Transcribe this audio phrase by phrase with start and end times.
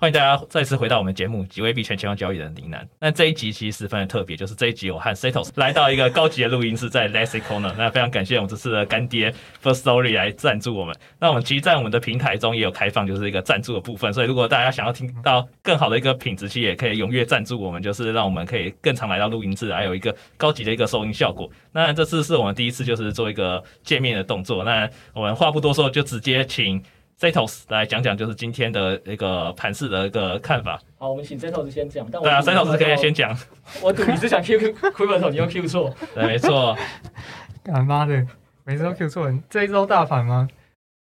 [0.00, 2.88] 欢迎大家再次回到我们节目《几位币圈千万交易的林南。
[2.98, 7.74] 那这一集其实十分的特别，就是这一集我和 Setos 来到一个高级的录音室，在 Lexi Corner。
[7.76, 9.30] 那非常感谢我们这次的干爹
[9.62, 10.96] Firstory 来赞助我们。
[11.18, 14.10] 那我们其实，在我们的平台中也有开放，就是一个赞助的部分。
[14.10, 21.46] 所以，如果大家想要听到更好的一个品质，其实也可以踊跃赞助我们，就是让我们可以更常来到录音室，还有一个高级的一个收音效果。
[21.72, 24.64] 那这次是我们第一次，就是做一个见面的动作。
[24.64, 26.82] 那我们话不多说，就直接请。
[27.20, 30.80] Setos 来讲讲，就是今天的一个盘势的一个看法。
[30.96, 32.10] 好，我们请 Setos 先讲。
[32.10, 33.36] 对啊，Setos 可以先讲。
[33.82, 35.94] 我赌你是想 Q Crypto，你又 Q 错。
[36.14, 36.74] 对，没错。
[37.62, 38.26] 干妈的，
[38.64, 39.30] 每次都 Q 错。
[39.50, 40.48] 这一周大盘吗？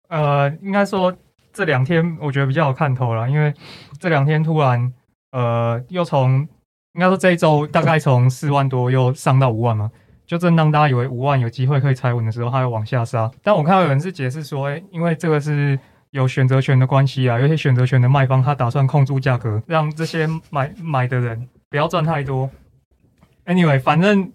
[0.09, 1.15] 呃，应该说
[1.53, 3.53] 这两天我觉得比较有看头了，因为
[3.99, 4.91] 这两天突然
[5.33, 6.39] 呃又从
[6.93, 9.91] 应该说这一周大概从四万多又上到五万嘛，
[10.25, 13.29] 就正当大家以为五万有机会可以踩稳的时候，它又往下杀。
[13.43, 15.77] 但我看到有人是解释说，哎，因为这个是。
[16.11, 22.49] 有选择权的关系啊，有些选择权的卖方他打算控住价格，让这些买买的人不要赚太多。
[23.45, 24.31] Anyway，反正，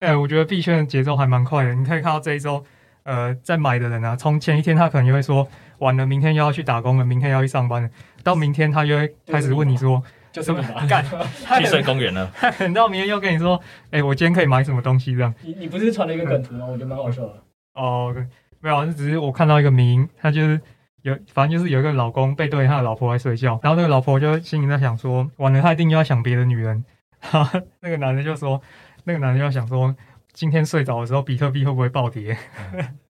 [0.00, 1.74] 哎、欸，我觉得币圈的节奏还蛮快的。
[1.74, 2.64] 你可以看到这一周，
[3.04, 5.48] 呃，在买的人啊，从前一天他可能就会说
[5.78, 7.90] 晚了，明天又要去打工了，明天要去上班了，
[8.22, 10.52] 到明天他就会开始问你说，就是
[10.88, 11.04] 干
[11.58, 12.30] 去睡公园了。
[12.58, 13.56] 等到明天又跟你说，
[13.90, 15.34] 哎、欸，我今天可以买什么东西这样。
[15.42, 16.66] 你你不是传了一个梗图吗？
[16.66, 17.42] 我觉得蛮好笑的。
[17.74, 18.14] 哦，
[18.60, 20.60] 没有，这只是我看到一个名，他就是。
[21.04, 26.82] 有，反正就是有一个老公背对他的老婆在睡觉，然后那个老婆就心里在想说，完了他一定又要想别的女人。
[27.20, 28.62] 哈，那个男的就说，
[29.04, 29.94] 那个男的就要想说，
[30.32, 32.34] 今天睡着的时候比特币会不会暴跌？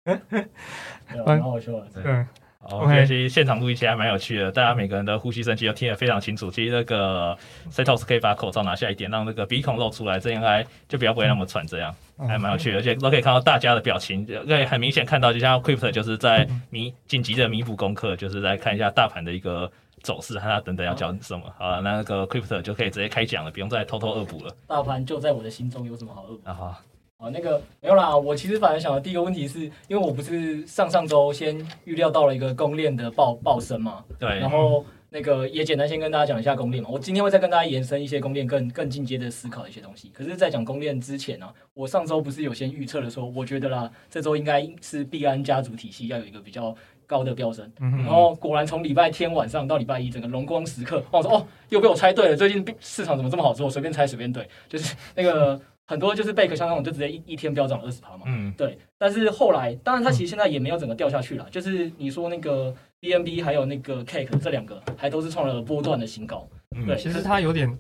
[0.05, 2.27] 蛮、嗯、 好笑的，对。
[2.63, 3.05] 哦，okay.
[3.05, 6.51] 其实现场录音其实还蛮有趣的，大家每个人的呼吸声其实都听得非常清楚。
[6.51, 7.37] 其实那个
[7.71, 12.79] Setos 可以把口罩拿下一点，让那个鼻孔露出来，这样应该就比较不会那么喘，这样还蛮有趣的。
[12.79, 19.69] 而且都可以看到大家的表情，可以很明显看到，就像 Crypto 就是在弥紧急的弥补功课，就是在看一下大盘的一个
[20.03, 21.43] 走势，看他等等要讲什么。
[21.59, 24.55] 好了，那个 Crypto 就可以直接开讲了，不用再偷偷恶补了。
[24.69, 26.49] 大盘就在我的心中，有什么好恶补？
[26.49, 26.81] 啊好。
[27.23, 28.17] 啊，那个没有啦。
[28.17, 34.29] 我其实反而想的第一个问题是，因为我不是上上周先预料到了一个公链的爆爆升嘛，对。
[34.41, 36.91] 然后那个也简单先跟大家讲一下公链嘛。
[36.91, 40.11] 我今天会再跟大家延伸一些公链更更进阶的思考的一些东西。
[40.13, 46.75] 可是，在讲公链之前呢、啊，我上周不是有先预测的说，我觉得啦，这周应该是币安家族体系要有一个比较
[47.07, 47.71] 高的飙升。
[47.79, 52.37] 然后果然从礼拜天晚上到礼拜一，整个荣光时刻，我说哦，又被我猜对了。
[52.37, 53.71] 最近市场怎么这么好做？
[53.71, 55.61] 随便猜随便对，就是那个。
[55.93, 58.79] 很多就是贝壳像那种就直接一一天飙涨二十趴嘛，嗯，对。
[58.97, 66.49] 但是后来，当然它其实现在也没有整个掉下去了，嗯、就是你说那个 BNB 还有那个 Cake 这两个，还都是创了波段的新高。
[66.75, 66.97] 嗯，对。
[66.97, 67.79] 其实它有点，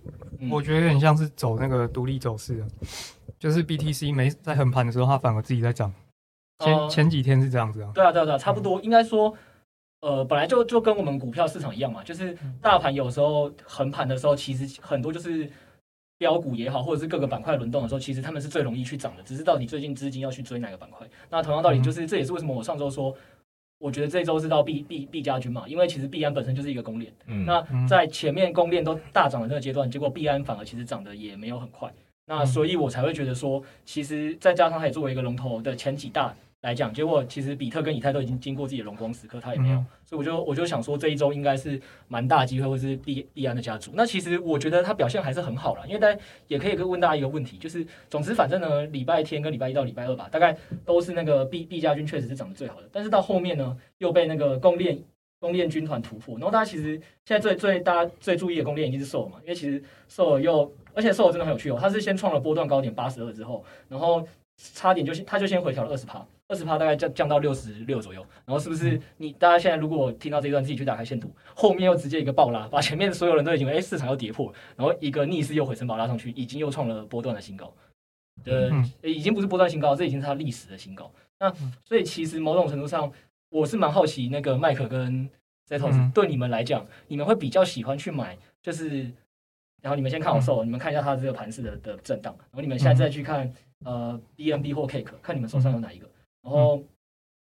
[0.50, 2.66] 我觉得有点像是走那个独立走势的，
[3.38, 5.90] 就是 BTC 没在横盘的时候，它反而自己在涨。
[6.62, 7.90] 前、呃、前几天是这样子啊。
[7.94, 8.78] 对啊，对啊，对啊，差不多。
[8.82, 9.34] 应该说，
[10.02, 15.50] 呃，本来就就跟我们股票市场一样嘛，就是大盘有时候横盘的时候，其实很多就是。
[16.22, 19.22] 标股也好，或者是各个板块轮动的时候，其实他们是最容易去涨的。
[19.24, 21.04] 只是到你最近资金要去追哪个板块？
[21.30, 23.12] 那同样道理，就是这也是为什么我上周说，
[23.80, 27.12] 我觉得这周是到币币币加军嘛，因为其实币安本身就是一个公链。
[27.26, 31.92] 嗯，那在前面公链都大涨的那个阶段，结果币安反而其实涨得也没有很快。
[32.26, 36.32] 那所以我才会觉得说，其实再加上它也作为一个龙头的前几大。
[36.62, 43.90] 来讲，结果其实比特跟以太都已经经过自己的荣光时刻，它也没有，嗯、所以我就我就想说这一周应该是蛮大机会，或是币币安的家族。
[43.94, 54.96] 那其实我觉得它表现还是很好了，因为大家也可以问大家一个问题，就是总之反正呢，礼拜天跟礼拜一到礼拜二吧，大概都是那个币币家军确实是涨得最好的，但是到后面呢又被那个公链
[55.40, 56.94] 公链军团突破，然后大家其实
[57.24, 64.24] 现在最最大家最注意的公链一定是 SOL 嘛，因为其实 SOL 又而且 SOL 真的很有趣哦，它是先创了波段高点八十二之后，然后
[64.56, 66.24] 差点就先它就先回调了二十趴。
[66.52, 77.72] 二十趴大概降降到六十六左右，然后是不是你大家现在如果听到这一段自己去打开线图，后面又直接一个爆拉，把前面所有人都已经哎市场又跌破，然后一个逆势又回升把拉上去，已经又创了波段的新高，
[78.44, 78.70] 呃，
[79.00, 81.10] 已经不是波段新高，这已经是它历史的新高。
[81.40, 81.50] 那
[81.86, 83.10] 所以其实某种程度上，
[83.48, 85.26] 我是蛮好奇那个麦克跟
[85.66, 89.10] Zetos 对你们来讲，你们会比较喜欢去买，就是
[89.80, 93.50] 然后你们先看我 SOL，你们看一下它这个盘势的的震荡，然后你们现在再去看
[93.86, 96.11] 呃 BNB 或 Cake，看你们手上有哪一个。
[96.42, 96.82] 然后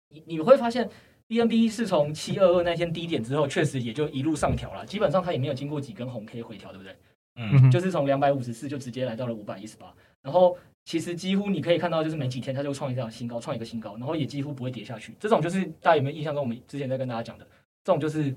[0.09, 0.89] 你你会发现
[1.27, 6.95] BNB 是从七二二那天低点之后，确实也就一路上调了，基本上它也没有经过几根红 K 回调，对不对？
[7.36, 15.15] 嗯，就是从两百五十四就直接来到了五百一十八，然后其实几乎你可以看到，就是没几天它就创一个新高，创一个新高，然后也几乎不会跌下去。
[15.19, 17.48] 这种就是大家有没有印象中我们之前在跟大家讲的，
[17.83, 18.36] 这种就是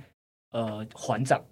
[0.51, 1.45] 呃缓涨，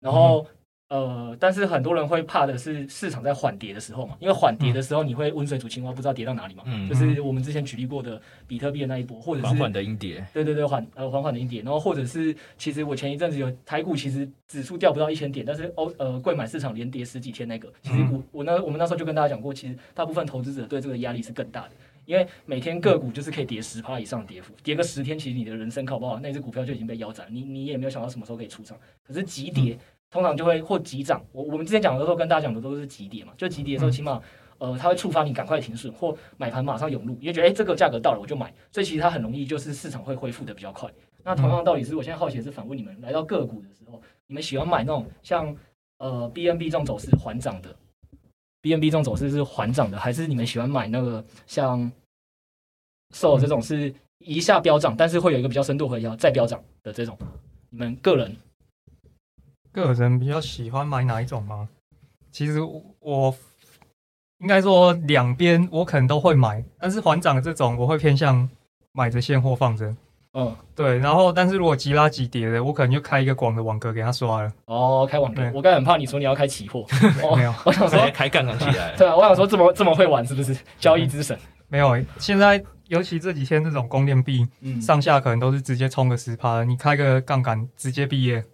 [0.00, 0.46] 然后。
[0.88, 6.62] 嗯呃，但是很多人会怕的是市场在缓跌的时候嘛，因为缓跌的时候你会温水煮青蛙，不知道跌到哪里嘛。
[6.66, 10.26] 嗯，就是我们之前举例过的比特币的那一波，或者是缓缓的阴跌。
[10.32, 21.72] 对对对，缓呃缓缓的阴跌，然后或者是其实我前一阵子有台股，其实指数掉不到一千点，但是欧呃贵买市场连跌十几天那个，其实我我那我们那时候就跟大家讲过，其实大部分投资者对这个压力是更大的，
[22.06, 28.74] 因为每天个股就是可以跌十趴以上的跌幅，跌个十天，其实你的人生考不好，那只股票就已经被腰斩，你你也没有想到什么时候可以出场，
[29.06, 29.78] 可是急跌。
[30.08, 34.20] 嗯通常就会或急涨，我我们之前讲的时候跟大家讲的都是急跌嘛，就急跌的时候，起码
[34.56, 40.90] 呃它会触发你赶快停损或买盘马上涌入，因为觉得哎这个价格到了我就买，所以其实它很容易就是市场会恢复的比较快。
[41.22, 45.54] 那同样道理是我现在好奇的是反问你们，来到个股的时候，你们喜欢买那种像
[45.98, 47.76] 呃 BNB 这种走势缓涨的
[48.62, 51.92] ，BNB 这种走势是缓涨的，还是你们喜欢买那个像
[53.14, 57.18] SOL 这种是一下飙涨，但是会有一个比较深度回调再飙涨的这种？
[57.68, 58.34] 你们个人？
[59.78, 61.68] 个人比较喜欢买哪一种吗？
[62.30, 62.60] 其实
[63.00, 63.34] 我
[64.40, 68.48] 应该说两边我可能都会买，但是环涨这种我会偏向
[68.92, 69.94] 买着现货放着。
[70.34, 70.98] 嗯，对。
[70.98, 74.52] 然后，但是如果急拉急跌的，我可能就开一个广的网格给他刷了。
[74.66, 75.42] 哦，开网格。
[75.54, 76.84] 我刚才很怕你说你要开期货，
[77.34, 77.52] 没有。
[77.64, 78.94] 我想说开杠杆起来。
[78.94, 80.56] 对啊，我想说这么这么会玩是不是？
[80.78, 81.36] 交易之神。
[81.36, 84.46] 嗯、没有，现在尤其这几天这种供链币，
[84.80, 88.44] 上下可能都是直接冲个十趴，你开个杠杆直接毕业。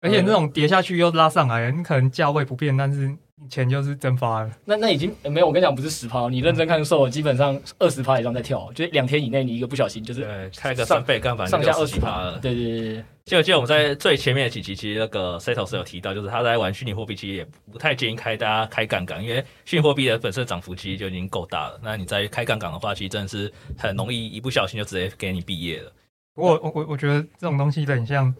[0.00, 3.14] 而且那种跌下去又拉上来，你可能价位不变，但是
[3.48, 4.50] 钱就是蒸发了。
[4.64, 12.38] 那那已经没有，我跟你讲，不是十趴，你认真看售，基本上二十趴以上在跳，就是两天以内你一个不小心就是开个三倍杠杆，上下二十趴了。
[12.38, 13.04] 对对对对。
[13.26, 21.78] 记得记得我们在最前面的几期，其实那个 Setos 有提到，就是他在玩虚拟货币，其实也不太建议开大家开杠杆，因为虚拟货币的本身涨幅其实就已经够大了。
[21.82, 25.92] 那你在开杠杆的话，其实真的是很容易一不小心就直接给你毕业了。
[26.34, 28.34] 不过我我我觉得这种东西很像，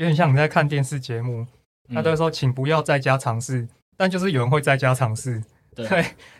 [0.00, 1.46] 有点像你在看电视节目。
[1.92, 3.66] 他都会说，请不要在家尝试，
[3.96, 5.42] 但就是有人会在家尝试，
[5.74, 5.84] 对，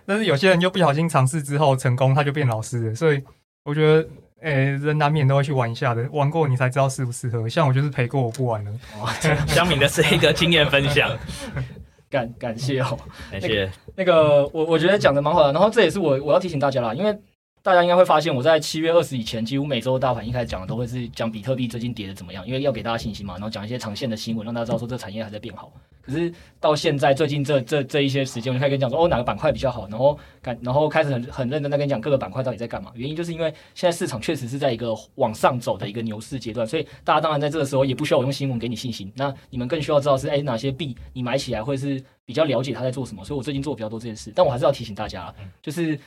[0.07, 2.95] 但是有些人就不小心尝试之后成功，他就变老师了。
[2.95, 3.21] 所以
[3.65, 4.09] 我觉得，
[4.43, 7.49] 诶、欸，人难免都会去玩一下的，玩过你才知道适不适合。
[7.49, 8.71] 像我就是陪过，我不玩了。
[9.49, 11.11] 香敏的是一个经验分享，
[12.09, 12.97] 感感谢哦，
[13.33, 13.69] 感谢。
[13.97, 17.19] 那个我我觉得讲的蛮好的，然后这也是我我要提醒大家啦，因为。
[17.63, 25.71] 大家应该会发现，我在七月二十以前，几乎每周大盘一开始讲的都会是讲比特币最近跌的怎么样，因为要给大家信心嘛，然后讲一些长线的新闻，让大家知道说这个产业还在变好。
[26.01, 32.91] 可是到现在最近这这这一些时间，我就开始跟你讲说，哦，哪个板块比较好，然后感然后开始很很认真的跟你讲各个板块到底在干嘛。
[32.95, 43.23] 原因就是因为现在市场确实是在一个往上走的一个牛市阶段，所以大家当然在这个时候也不需要我用新闻给你信心，那你们更需要知道是哎哪些币你买起来会是比较了解他在做什么。
[43.23, 46.01] 所以我最近做比较多这件事，但我还是要提醒大家，就是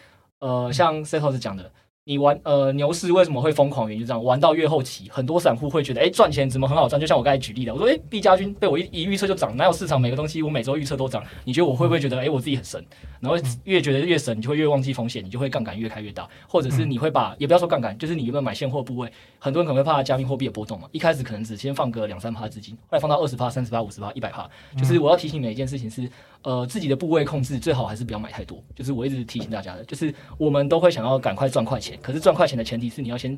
[0.43, 1.71] 呃像 Setos 讲的。
[2.05, 3.87] 你玩呃牛市为什么会疯狂？
[3.87, 6.99] 原因就这样，玩到越后期，很多散户会觉得，哎，赚钱怎么很好赚？
[6.99, 11.23] 就像我刚才举例的，我说，哎，币加军被我一一预测就涨，哪有市场每个东西我每周预测都涨？
[11.45, 12.85] 你觉得我会不会觉得，哎，我自己很神？
[13.21, 19.09] 然后越觉得越神，你就会越忘记风险，你就会杠杆越开越大，或者是你会把，也不要说杠杆，就是你有没有买现货部位？
[19.39, 24.45] 很多人可能会怕加密货币的波动嘛，一开始可能只先放个两三趴资金，后来放到二十趴、三十趴、五十趴、一百趴。
[24.77, 26.01] 就是我要提醒每一件事情是，
[26.43, 28.63] 呃，自己的部位控制最好还是不要买太多。
[28.75, 32.63] 就是我一直提醒大家的，就是我们都会想要赶快赚快钱，可是赚快钱的。
[32.63, 33.37] 前提是你要先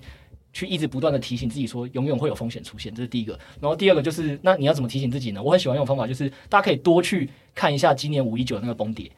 [0.53, 3.37] 去一直不断的提醒自己说，永远会有风险出现，这是第一个。
[3.59, 5.41] 然后第二个就是，那你要怎么提醒自己呢？
[5.41, 9.11] 我很喜欢用方法，就是大家可以多去看一下今年五一九那个崩跌，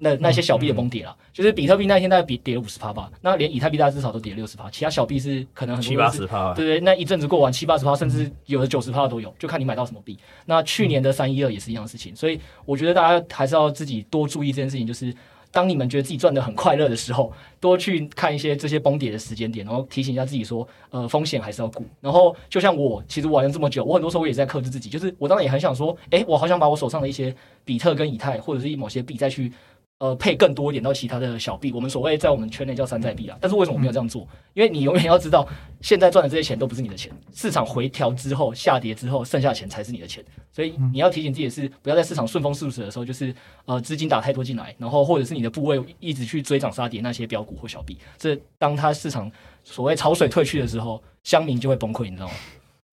[0.00, 10.18] 那那些小币的崩跌了，就是比特币那一天大概比跌了五十趴吧，那连以太币大概至少都跌了六十趴，其他小币是可能很多七八十趴，对对，那一阵子过完七八十趴，甚至有的九十趴都有，就看你买到什么币。
[10.46, 15.14] 那去年的三一二也是一样的事情，所以我觉得大家还是要自己多注意这件事情，就是。
[15.52, 21.84] 当你们觉得自己赚的很快乐的时候，多去看一些这些崩跌的时间点，然后提醒一下自己说，呃，风险还是要顾。
[22.00, 29.52] 然后就像我，其实玩了这么久，我很多时候我也在克制自己，就是我当然也很想说，诶，我好想把我手上的一些比特跟以太，或者是某些币再去。
[30.00, 33.36] 呃，配更多一点到其他的小币，我们所谓在我们圈内叫山寨币啊。
[33.38, 34.26] 但是为什么我没有这样做？
[34.54, 35.46] 因为你永远要知道，
[35.82, 40.24] 现在赚的这些钱都不是你的钱，市场回调之后、下跌之后，剩下钱才是你的钱。
[40.50, 43.34] 所以你要提醒自己的是，不要在市场顺风顺水的时候，就是
[43.66, 47.98] 呃资金打太多进来，然后或者是你的部位一直去追涨杀跌那些标股或小币。
[48.16, 49.30] 这当它市场
[49.64, 52.32] 所谓潮水退去的时候，乡民就会崩溃，你知道吗？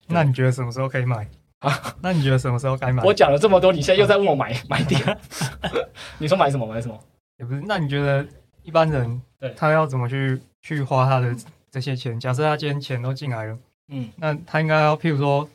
[0.08, 1.26] 那你觉得什么时候可以买？
[1.60, 3.02] 啊，那你觉得什么时候该买？
[3.02, 5.18] 我讲了这么多，你现在又在问我买 买点？
[6.18, 6.98] 你说买什么买什么？
[7.38, 7.62] 也不是。
[7.66, 8.26] 那你觉得
[8.62, 11.34] 一般人对他要怎么去去花他的
[11.70, 12.18] 这些钱？
[12.18, 15.48] 假设他今天钱都进来了，嗯，那他应该要，譬如说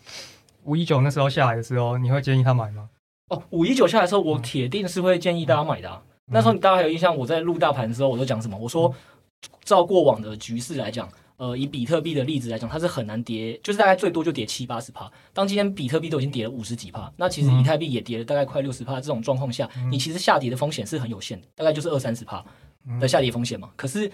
[0.63, 2.89] 五一九那时候下来的时候，你会建议他买吗？
[3.29, 6.01] 哦，五一九下来的时候，我铁定是会建议大家买的、啊。
[6.27, 8.57] 嗯、那时候你大家还有印象，我在录大盘的时候，我都讲什么？
[8.57, 8.93] 我说，
[9.63, 11.07] 照过往的局势来讲，
[11.43, 15.11] 呃，以比特币的例子来讲，它是很难跌，就是大概最多就跌七八十趴。
[15.33, 18.95] 当今天比特币都已经跌了五十几趴，那其实以太币也跌了大概快六十趴。
[18.95, 22.41] 这种状况下，嗯、你其实下跌的风险是很有限的，大概就是二三十趴
[23.01, 23.69] 的下跌风险嘛。
[23.75, 24.09] 可是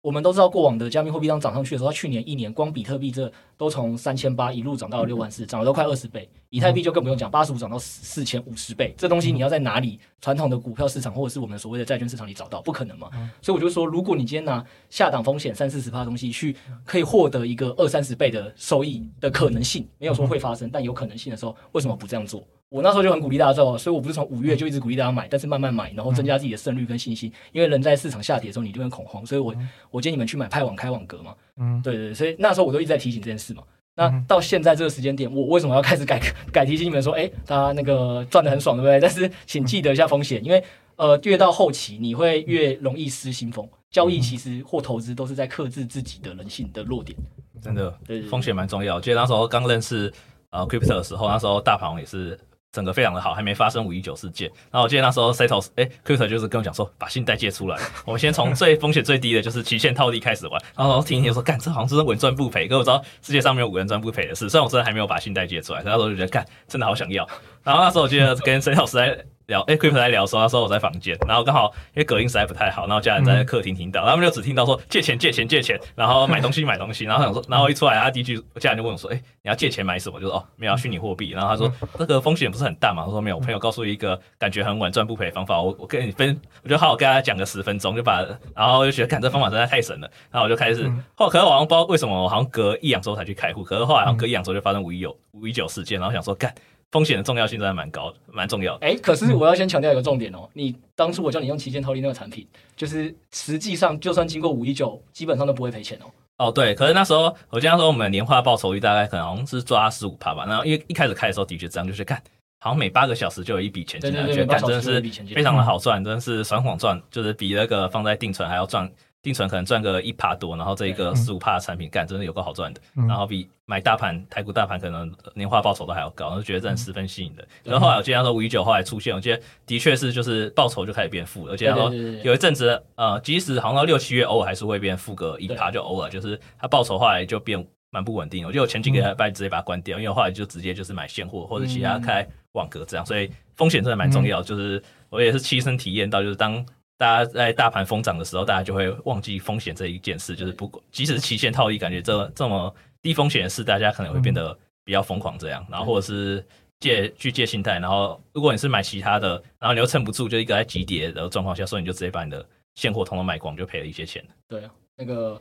[0.00, 6.28] 我们都知道，过往的加密货币当涨上去的时候，它去年一年光比特币这都从三千八一路涨到了六万四，涨了都快二十倍。
[6.50, 8.94] 以太币就更不用讲，八十五涨到四千五十倍。
[8.96, 9.98] 这东西你要在哪里？
[10.20, 13.10] 传统的股票市场或者是我们所谓的债券市场里找到，不可能嘛。
[13.42, 22.42] 所以我就说，如果你今天拿下档风险三四十趴的东西去，可以获得一个二三十倍的收益的可能性，没有说会发生，但有可能性的时候，为什么不这样做？
[22.70, 27.32] 我那时候就很鼓励大家做，所以我不是从五月就一直鼓励大家买，但是慢慢买，然后增加自己的胜率跟信心。
[27.52, 29.54] 因为人在市场下跌的时候，你就会恐慌，所以我
[29.90, 31.34] 我建议你们去买派网开网格嘛。
[31.56, 33.62] 嗯，对对对，所以那时候我都一直在提醒这件事嘛。
[33.94, 36.20] 那到现在这个时间点，我为什么要开始改
[36.52, 39.00] 改提醒你们说，哎，他那个赚的很爽，对不对？
[39.00, 40.62] 但是请记得一下风险，因为
[40.96, 43.66] 呃，越到后期你会越容易失心疯。
[43.90, 47.18] 交易其实或投资都是在克制自己的人性的弱点，
[47.62, 48.96] 真的，对，风险蛮重要。
[48.96, 50.12] 我记得那时候刚认识。
[50.50, 52.34] 呃，Crypto 的时候，那时候大盘也是
[52.70, 54.48] 整个非常的好，还没发生五一九事件。
[54.70, 60.62] 然后我记得那时候 Setos 哎，Crypto 就是跟我讲说，把信贷借出来， 我们先从最风险最低的，就是期限套利开始玩。
[60.76, 62.68] 然后听一听说，干，这好像是稳赚不赔。
[62.68, 67.26] 可我知道世界上没有稳赚不赔的事，虽然我真的还没有把信贷借出来，那时候就觉得，干，真的好想要。
[67.68, 69.24] 然后那时候我记得跟 Setos 在。
[69.48, 80.20] 聊哎，Crypto 在聊的时候，他说我在房间，然后刚好因为隔音实在不太好，然后家人在客厅听到，然后他们就只听到说借钱借钱借钱，然后买东西买东西，然后想说，然后一出来，他第一句家人就问我说，哎，你要借钱买什么？
[80.20, 81.30] 就说哦，没有虚拟货币。
[81.30, 83.06] 然后他说这个风险不是很大嘛？
[83.06, 88.22] 我说没有，我朋友告诉一个感觉很稳赚不赔的方法，我我跟你分，我就好好跟他讲个十分钟，就把，
[88.54, 96.54] 然后就觉得干这方法实在太神了，然后我就开始，后来可是我好像不知道为什么，我好像隔一两周才去开户，可是后来好像隔一两周就发生五一九五一九事件，然后想说干。
[96.90, 98.86] 风险的重要性真的蛮高的，蛮重要的。
[98.86, 106.46] 哎、欸，可是我要先强调一个重点哦、喔，你当初我叫你用旗舰套利那个产品，就是实际上就算经过五一九，基本上都不会赔钱哦、喔。
[106.46, 110.46] 哦，对，可是那时候我经常说我们年化报酬率大概可能好像是抓十五趴吧。
[110.46, 112.22] 然后因为一开始开的时候的确这样，就是看
[112.60, 115.00] 好像每八个小时就有一笔钱进来，觉得干真的是
[115.34, 118.90] 非常的好赚，真的是爽爽赚，就是比那个放在定存还要赚。
[119.20, 127.46] 定存可能赚个一趴多，然后这一个十五趴的产品干真的有够好赚的，然后比买大盘台股大盘可能年化报酬都还要高，我就觉得这很十分吸引的。
[127.64, 138.46] 然后后来我记得说五一九后来出现，我觉得的确是就是报酬就开始变负了，而且他说有一阵子呃，即使好像到六七月偶尔还是会变负个一趴，就偶尔就是它报酬后来就变蛮不稳定。
[138.46, 144.40] 我觉得我前几个礼拜直接把它关掉，因为后来就直接就是买现货或者其他开网格这样，所以风险真的蛮重要。
[144.40, 146.64] 就是我也是亲身体验到，就是当。
[146.98, 150.34] 大家在大盘疯涨的时候，大家就会忘记风险这一件事。
[150.34, 155.64] 就是不管即使是期限套利，感觉这这么低风险的事，大家可能会变得比较疯狂这样。
[155.70, 156.44] 然后或者是
[156.80, 164.24] 借去借信贷，然后如果你是买其他的，然后你又撑不住，就一个在急跌的状况下，所以你就直接把你的现货通通卖光，就赔了一些钱。
[164.48, 165.40] 对啊，那个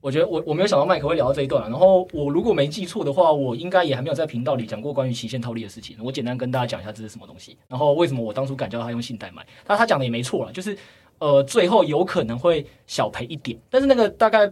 [0.00, 1.70] 我觉得我我没有想到麦克会聊到这一段。
[1.70, 5.96] 然后我如果没记错的话，我应该也还没有在频道里讲过关于期限套利的事情。
[6.02, 9.46] 我简单跟大家讲一下这是什么东西，然后为什么我当初敢叫他用信贷买。
[9.64, 10.76] 他他讲的也没错了，就是。
[11.18, 14.46] 呃，最后有可能会小赔一点，但是那个大概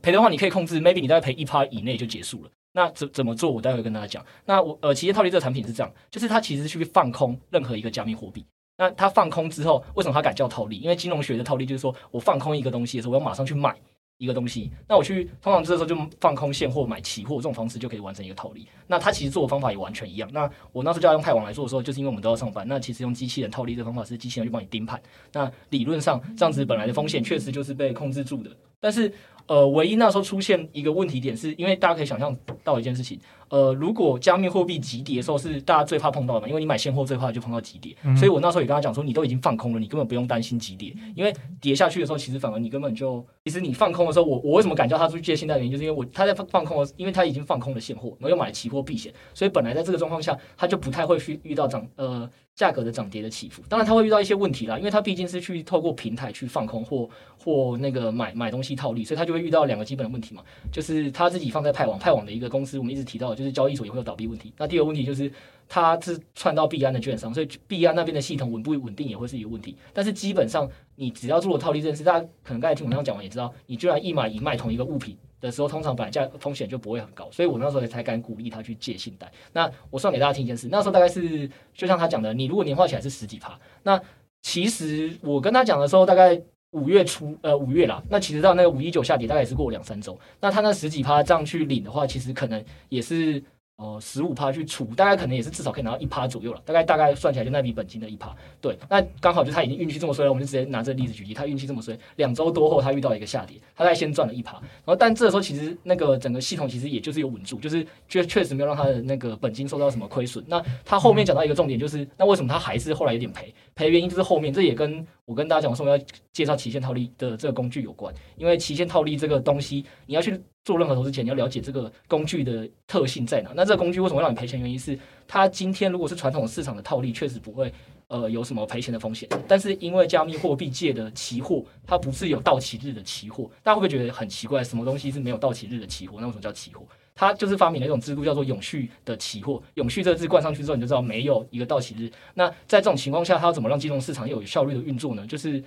[0.00, 2.50] 赔的话，你可以控制，maybe 你大概赔一趴以内就结束了。
[2.72, 3.50] 那怎怎么做？
[3.50, 4.24] 我待会跟大家讲。
[4.44, 8.46] 那我呃，期限套利这个产品是这样，就是它其实去放空任何一个加密货币。
[8.78, 10.78] 那它放空之后，为什么它敢叫套利？
[10.78, 13.74] 因为金融学的套利就是说我放空一个东西的时候，我要马上去买。
[14.18, 18.66] 一个东西，那我去通常这时候就放空现货买期货，这种方式就可以完成一个套利。
[18.86, 20.30] 那它其实做的方法也完全一样。
[20.32, 22.66] 那我那时候就要用派网来做的时候，就是因为我们都要上班。
[22.68, 25.00] 那其实用机器人套利的方法是机器人去帮你盯盘。
[25.32, 28.50] 那理论上这样子本来的风险确实就是被控制住的。
[28.84, 29.10] 但是
[29.46, 37.94] 呃，唯一那时候出现一个问题点是，因为大家可以想象到一件事情，呃，如果加密货币急跌的时候是大家最怕碰到的嘛，因为你买现货最怕就碰到急跌。
[38.04, 52.30] 嗯、所以我那时候也跟他讲说，你都已经放空了，你根本不用担心急跌，因为跌下去的时候，其实反而你根本就，其实你放空的时候，我我为什么敢叫他出去借信贷的原因，就是因为我他在放放空的，因为他已经放空了现货，然后又买了期货避险，所以本来在这个状况下，他就不太会去遇到涨呃。
[52.56, 64.52] 价格的涨跌的起伏，当然他会遇到一些问题啦，因为他毕竟是去透过平台去放空或或那个买买东西套利，所以他就会遇到两个基本的问题嘛，就是他自己放在派网，派网的一个公司，我们一直提到的就是交易所也会有倒闭问题。
[64.56, 65.28] 那第二个问题就是
[65.68, 69.76] 他是串到币安的券商，所以币安那边的系统稳不稳定也会是一个问题。
[69.92, 75.16] 但是基本上你只要做了套利这件事，大家可能刚才听我这样讲完也知道，你居然一买一卖同一个物品。
[75.44, 79.30] 的时候，通常本来价风险就不会很高，所以我那时候才敢鼓励他去借信贷。
[79.52, 84.00] 那我算给大家听一件事，那时候大概是就像他讲的，你如果年化起来是十几趴，那
[84.42, 93.42] 其实我跟他讲的时候，大概五月初呃五月啦，那其实到那个五一九下跌大概也是过两三周，那他那十几趴这样去领的话，其实可能也是。
[93.76, 96.62] 哦，十五趴去除，大概可能也是至少可以拿到一趴左右了。
[96.64, 98.32] 大概大概算起来就那笔本金的一趴。
[98.60, 101.34] 对，那刚好就他已经运气这么衰了，我们就直接拿这个例子举例。
[101.34, 104.52] 他运气这么衰，两周多后他遇到一个下跌，他在先赚了一趴。
[104.60, 110.44] 然后但这时候其实那个整个系统其实也就是有稳住，就是确确实没有让他的那个本金受到什么亏损。
[110.46, 113.52] 那他后面讲到一个重点就是，那为什么他还是后来有点赔？
[113.74, 120.40] 赔原因就是后面这也跟我跟大家讲说我要介绍期限套利的这个工具有关，因为期限套利这个东西你要去。
[120.64, 123.50] 做任何投资前，你要了解这个工具的特性在哪。
[123.54, 124.58] 那这个工具为什么让你赔钱？
[124.58, 127.72] 原因是它今天如果是传统市场的套利，确实不会
[128.08, 129.28] 呃有什么赔钱的风险。
[129.46, 134.64] 但是因为加密货币界的期货，它不是有到期日的期货，大家会不会觉得很奇怪？
[134.64, 136.16] 什么东西是没有到期日的期货？
[136.18, 136.82] 那为什么叫期货？
[137.14, 139.62] 它就是发明了一种制度，叫做永续的期货。
[139.74, 142.10] 永续这个字冠上去之后，你就知道没有一个到期日。
[142.32, 145.24] 那在这种情况下，它要怎么让金融市场有效率的运作呢？
[145.26, 145.62] 就是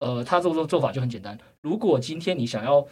[0.00, 1.38] 呃，它做做做法就很简单。
[1.60, 2.84] 如果今天你想要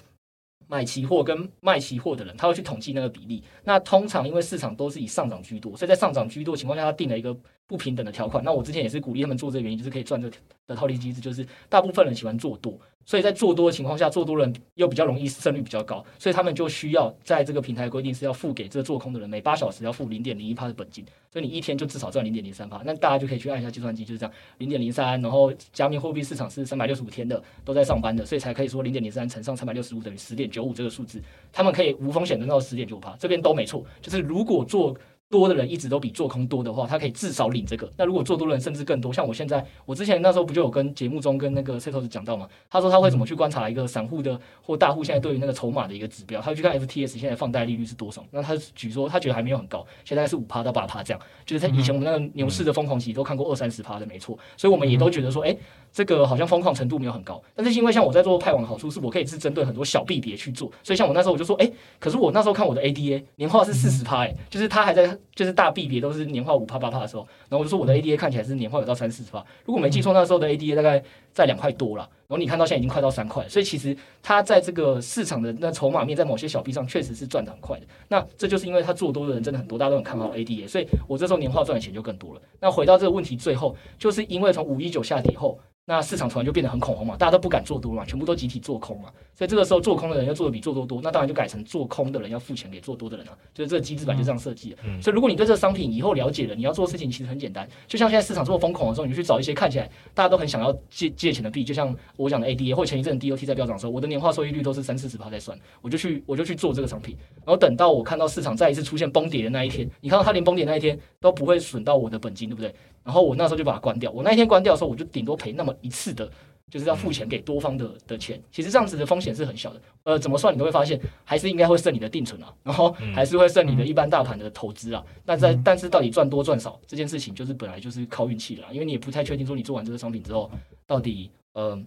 [0.69, 3.43] 买期货跟卖期货的人，他会去统计那个比例。
[3.65, 7.37] 那通常因为市场都是以上涨居多，所以在上涨居多情况下，他定了一个
[7.69, 8.43] 不平等的条款。
[8.43, 10.29] 那我之前也是鼓励他们做这个原因，就是可以赚这
[10.67, 12.77] 的套利机制，就是大部分人喜欢做多。
[13.05, 22.83] 所以在做多的情况下，做多人又比较容易胜率比较高，所以他们就需要在这个平台规定是要付给这做空的人每八小时要付零点零一帕的本金，所以你一天就至少赚零点零三帕。
[22.85, 31.19] 那大家就可以去按一下计算机，就是这样，零点零三，然后加密货币市场是三百六十五天的都在上班的，所以才可以说零点零三乘上三百六十五等于十点九五这个数字，
[31.51, 34.95] 他们可以无风险得到十点九五帕，这边都没错，就是如果做。
[35.31, 37.91] 多的人一直都比做空多的话，他可以至少领这个。
[37.99, 42.49] 那如果做多的人甚至更多，像我现在，我之前那时候不就有跟节目中跟那个 Setos 讲到吗？
[42.71, 48.25] 他说他会怎么去观察一个散户的或大户现在对于那个筹码的一个指标，他会去看 FTS 现在放贷利率是多少。
[48.31, 51.21] 那他举说他觉得还没有很高，现在是五趴到八趴这样。
[51.45, 54.39] 就是在以前我们那个牛市的疯狂期都看过二三十趴的，没错。
[54.57, 55.55] 所以我们也都觉得说，哎、
[55.99, 72.09] 这个好像疯狂程度没有很高，但是因为像我在做派网的好处是我可以是针对很多小币别去做，所以像我那时候我就说，哎，可是我那时候看我的 ADA 年化是四十趴，哎，就是它还在就是大币别都是年化五趴八趴的时候，然后我就说我的 ADA 看起来是年化有到三四十趴，如果没记错那时候的 ADA 大概在两块多了。
[72.29, 77.87] 然后你看到现在已经快到三块，所以其实它在这个市场的那筹码面，在某些小币上确实是赚的很快的。
[78.07, 82.43] 那这就是因为它做多的人真的很多，大家都很看好 ADA，所以我这时候年化赚的钱就更多了。
[82.61, 89.11] 那回到这个问题，最后就是因为从五一九下跌后，那市场突然就变得很恐慌嘛，大家都不敢做多嘛，全部都集体做空嘛。
[89.33, 93.33] 所以这个时候做空的人要做的比做多多，那当然就改成做空的人要付钱给做多的人啊。
[93.55, 94.77] 就是这个机制本来就这样设计的。
[94.85, 95.01] 嗯。
[95.01, 101.97] 所以如果你对这个商品以后了解了，你要做的事情其实很简单，就像现在市场这么疯狂的时候，你去找一些看起来大家都很想要借借钱的币，就像。
[102.19, 112.75] 我讲的 ADA 或前一阵 DOT 在飙涨的时候，我的年化收益率都是三四十趴在算，我就去我就去做这个商品，然后等到我看到市场再一次出现崩跌的那一天，你看到它连崩跌那一天都不会损到我的本金，对不对？
[113.05, 116.31] 然后我那时候就把它关掉，我那一天关掉的时候，我就顶多赔那么一次的。
[116.71, 119.81] 就是要付钱给多方的的钱，其实这样子的风险是很小的。
[120.03, 125.03] 呃，怎么算你都会发现，还是应该会剩你的定存啊，然后还是会剩你的一般大盘的投资啊。
[125.25, 130.51] 那在但是到底赚多赚少这件事情，就是本来就是靠运气的啦，因为你也不太确定说你做完这个商品之后，
[130.87, 131.83] 到底呃，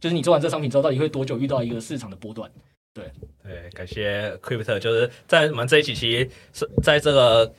[0.00, 2.50] 就是你做完这商品之后，到底会多久遇到一个市场的波段？
[2.92, 3.04] 对
[3.42, 7.54] 对，感谢 Crypto，就是在我们这一期其实是在这个。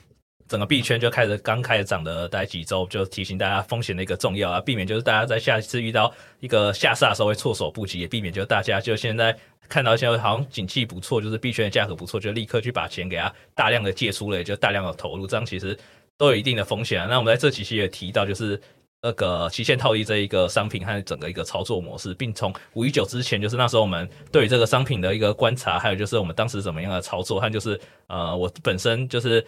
[0.47, 9.35] 整个币圈就开始刚开始涨的大概几周，就提醒大家风险的一个重要啊，避免就是大家在下一次遇到一个下杀的时候会措手不及，也避免就大家就现在
[9.67, 15.75] 看到现在好像景气不错，就是币圈的价格不错，就立刻去把钱给他大量的借出了，也就大量的投入，这样其实
[16.15, 17.07] 都有一定的风险啊。
[17.09, 18.61] 那我们在这几期也提到，就是
[19.05, 29.45] 那个期限套利这一个商品和整个一个操作模式，并从五一九之前，就是那时候我们对于这个商品的一个观察，还有就是我们当时怎么样的操作，还有就是呃我本身就是。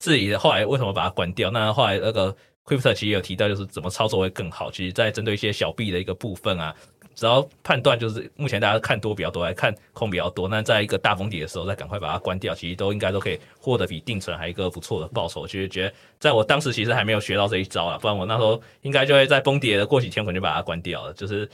[0.00, 1.50] 自己后来为什么把它关掉？
[1.50, 2.32] 那后来那个
[2.64, 4.70] Crypto 其实有提到，就是怎么操作会更好。
[4.70, 6.72] 其实，在针对一些小币的一个部分啊，
[7.18, 10.46] 只要判断就是目前大家看多比较多，还看空比较多。
[10.46, 15.44] 那在一个大崩底的时候，再赶快把它关掉，其实都应该都可以获得比定存还一个不错的报酬。
[15.44, 21.12] 其实觉得，在我当时其实还没有学到这一招啊，不然我那时候应该就会在崩跌的过几天，可能就把它关掉了。
[21.12, 21.48] 就是。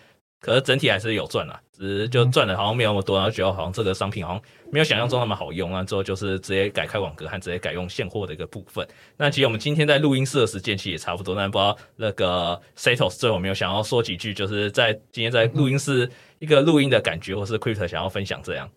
[0.45, 5.83] 可是整体还是有赚啦，只是就赚的好像没有那么多，然后觉得好像这个商品好像没有想象中那么好用啊。
[5.83, 8.87] 之后就是直接改开网格和直接改用现货的一个部分。
[9.17, 18.71] 那其实我们今天在录音室的时间其实也差不多，但不知道那个 Setos 最后有没有想要说几句，就是在今天在录音室一个录音的感觉，或是 Crypto 想要分享这样。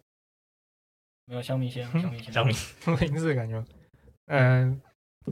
[1.25, 2.53] 没有香米先，香米先， 香米
[2.85, 3.61] 录音室的感觉。
[4.27, 4.79] 嗯，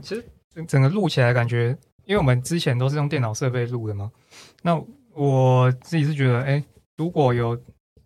[0.02, 4.12] 其实整整个录起来感觉，因为我们之前都是用电脑设备录的嘛，
[4.62, 4.78] 那。
[5.15, 6.63] 我自己是觉得，哎、欸，
[6.97, 7.58] 如果有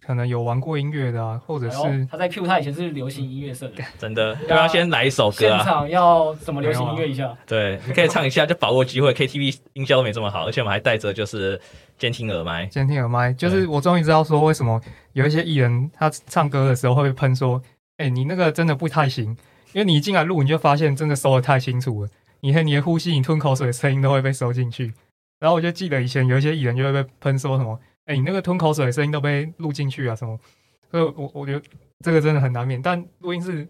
[0.06, 5.58] 可能有玩过音乐的啊，或者是、哎、他在 Q 他以前是流行音乐社的， 真的要不要先来一首歌啊？
[5.58, 7.36] 现场要怎么流行音乐一下？
[7.45, 9.13] 对，你可以唱一下，就把握机会。
[9.13, 11.60] KTV 音效都没这么好，而且我们还带着就是
[11.98, 14.80] 监听耳麦，监听耳麦，就是我终于知道说为什么
[15.13, 17.62] 有一些艺人他唱歌的时候会被喷说，
[17.98, 19.26] 哎、欸，你那个真的不太行，
[19.74, 24.93] 因为你一进来录你就发现真的收的太清楚了，你看你的呼吸、你吞口水的声音都会被收进去。
[25.39, 30.38] 然后我就记得以前有一些艺人就会被喷说什么，哎、你那个吞口水的声音都被录进去啊什么。
[30.91, 31.62] 所以我我觉得
[32.04, 33.67] 这个真的很难免，但录音室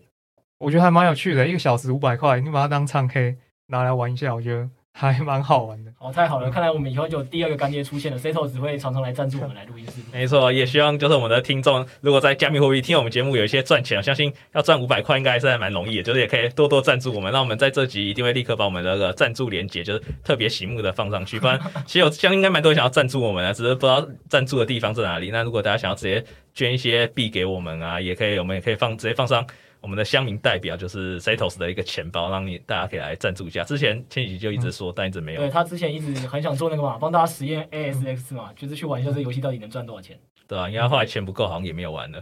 [0.57, 5.89] 我觉得还蛮有趣的，一个小时五百块，你把它当唱 K 拿来玩一下，我觉得还蛮好玩的。
[5.99, 10.01] 哦，太好了，看来我们以后就有第二个干爹出现了，Setos 只会常常来赞助我们来录音室。
[10.13, 17.33] 没错，也希望就是我们的听众，如果在加密货币听我们节目有一些赚钱，我相信要赚五百块应该还是还蛮容易的，就是也可以多多赞助我们。
[17.33, 21.37] 那我们在这集一定会立刻把我们的那个赞助连接，就是特别醒目的放上去。
[21.37, 25.31] 不然 其实我相信应该蛮多人想要赞助我们的，只是不知道赞助的地方在哪里。
[25.31, 26.23] 那如果大家想要直接
[26.53, 29.45] 捐一些币给我们啊，也可以，我们也可以放直接放上
[29.81, 33.63] 我们的乡民代表，就是 Setos 的一个钱包，让你大家可以来赞助一下。
[33.63, 35.41] 之前前几集就一直说，嗯、但一直没有。
[35.41, 40.19] 对，他之前一直很想做那个嘛，帮大家实验 ASX 嘛，就是去玩一下这个游戏到底能赚多少钱。
[40.47, 42.21] 对啊，因为后来钱不够，好像也没有玩了。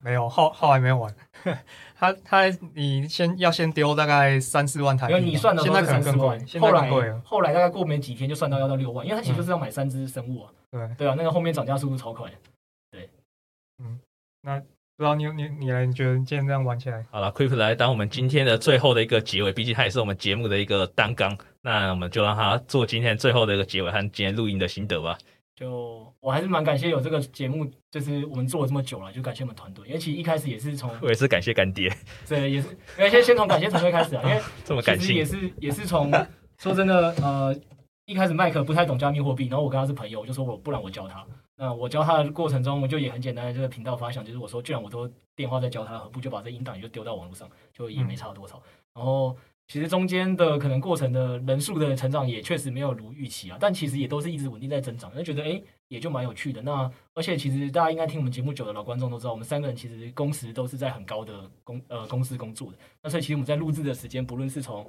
[0.00, 1.12] 没有，后后来没有玩。
[1.96, 2.42] 他他
[2.74, 7.20] 你先要先丢大概三四万台币，因为你算的现在可能更贵，现在更贵了。
[7.24, 10.52] 后来大概过没几天就算到要到六万，因为他其实就是要买三只生物啊。
[10.70, 12.30] 对对啊，那个后面涨价速度超快。
[12.90, 13.08] 对，
[13.82, 13.98] 嗯，
[14.42, 14.62] 那。
[14.98, 25.16] 不知道你你你来，你觉得今天这样玩起来好了？Crypto 来当我们今天的最后的一个结尾，毕竟它也是我们节目的一个担纲，那我们就让他做今天最后的一个结尾和今天录音的心得吧。
[25.54, 31.88] 就我还是蛮感谢有这个节目，就是我们做了这么久了，就感谢我们团队，因为其实一开始也是从我也是感谢干爹，
[32.28, 32.66] 对，也是
[32.98, 36.10] 因为先先从感谢团队开始啊，因为 这么感谢也是也是从
[36.58, 37.56] 说真的呃
[38.06, 41.24] 一开始麦克不太懂加密货币，然后我跟他是朋友，我就说我不然我教他。
[41.60, 48.62] 那我教他的过程中，我就也很简单的这个频道发想，就是我说，既然我都电话在教他，何不就把这音档也就丢到网络上，就也没差多少。
[48.94, 56.62] 然后其实中间的可能过程的人数的成长也确实没有如预期啊，但其实也都是一直稳定在增长，就觉得哎，也就蛮有趣的。
[56.62, 62.78] 那而且其实大家应该听我们节目久的老观众都知道，我们三个人其实工时都是在很高的公呃公司工作的。
[63.02, 64.88] 那所以其实我们在录制的时间，不论是从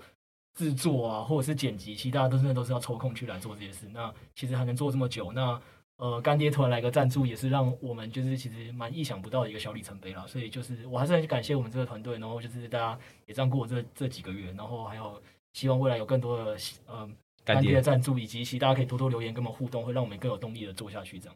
[0.53, 3.88] 制作啊，或者是剪辑，其实大家都真的都是要抽空去来做这些事。
[3.91, 5.60] 那其实还能做这么久，那。
[6.00, 10.26] 呃，干爹突然来个赞助，也是让我们就是其实蛮意想不到的一个小里程碑啦。
[10.26, 16.58] 所以就是我还是很感谢我们这个团队，然后就是大家也这样过这这几个月，然后还有希望未来有更多的
[16.88, 17.10] 呃
[17.44, 21.20] 干爹的赞助，以及其实大家可以多多留言跟我们互动，会让我们更有动力的做下去。
[21.20, 21.36] 这样。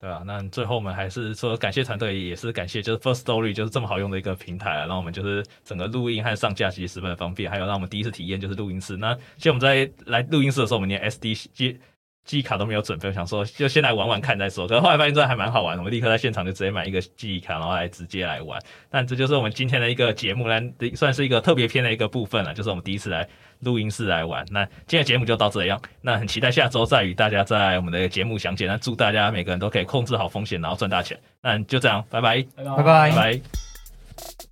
[0.00, 8.96] 对啊，那最后我们还是说感谢团队，也是感谢就是 First Story 就是这么好用的一个平台啊，让我们就是整个录音和上架其实十分的方便，还有让我们第一次体验就是录音室。
[8.96, 11.78] 那其实我们在来录音室的时候，我们连 SD 接。
[12.24, 14.66] 记忆卡都没有准备，我想说就先来玩玩看再说。
[14.68, 18.60] 可是后来发现这还蛮好玩的，我们立刻在现场就直接买一个记忆卡，然后来直接来玩。
[18.88, 20.60] 但这就是我们今天的一个节目呢，
[20.94, 23.26] 算是一个特别篇的一个部分了，就是我们第一次来
[23.60, 24.44] 录音室来玩。
[24.50, 28.68] 那今天的节目就到这样，那很期待下周再与大家在我们的节目相见。
[28.68, 31.18] 那祝大家每个人都可以控制好风险，然后赚大钱。
[31.42, 34.49] 那就这样，拜拜，拜拜，拜拜。